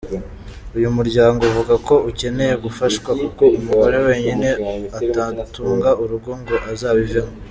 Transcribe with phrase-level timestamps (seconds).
[0.77, 4.47] Uyu muryango uvuga ko ukeneye gufashwa kuko umugore wenyine
[4.99, 7.33] atatunga urugo ngo azabivemo.